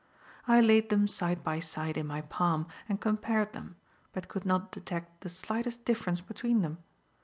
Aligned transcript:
I 0.47 0.61
laid 0.61 0.89
them 0.89 1.07
side 1.07 1.43
by 1.43 1.59
side 1.59 1.95
in 1.95 2.07
my 2.07 2.21
palm 2.21 2.65
and 2.89 2.99
compared 2.99 3.53
them, 3.53 3.75
but 4.13 4.29
could 4.29 4.47
not 4.47 4.71
detect 4.71 5.21
the 5.21 5.29
slightest 5.29 5.85
difference 5.85 6.21
between 6.21 6.63
them. 6.63 6.79